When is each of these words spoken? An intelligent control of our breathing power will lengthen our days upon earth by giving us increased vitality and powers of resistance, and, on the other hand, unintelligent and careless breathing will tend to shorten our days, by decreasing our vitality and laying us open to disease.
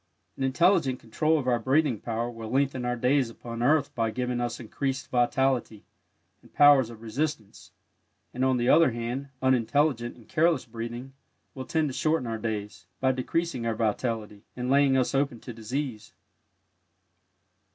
An 0.35 0.41
intelligent 0.43 0.99
control 0.99 1.37
of 1.37 1.47
our 1.47 1.59
breathing 1.59 1.99
power 1.99 2.27
will 2.31 2.49
lengthen 2.49 2.85
our 2.85 2.95
days 2.95 3.29
upon 3.29 3.61
earth 3.61 3.93
by 3.93 4.09
giving 4.09 4.41
us 4.41 4.59
increased 4.59 5.11
vitality 5.11 5.85
and 6.41 6.51
powers 6.51 6.89
of 6.89 7.03
resistance, 7.03 7.71
and, 8.33 8.43
on 8.43 8.57
the 8.57 8.67
other 8.67 8.89
hand, 8.93 9.29
unintelligent 9.43 10.15
and 10.17 10.27
careless 10.27 10.65
breathing 10.65 11.13
will 11.53 11.65
tend 11.65 11.87
to 11.87 11.93
shorten 11.93 12.25
our 12.25 12.39
days, 12.39 12.87
by 12.99 13.11
decreasing 13.11 13.63
our 13.67 13.75
vitality 13.75 14.41
and 14.55 14.71
laying 14.71 14.97
us 14.97 15.13
open 15.13 15.39
to 15.41 15.53
disease. 15.53 16.13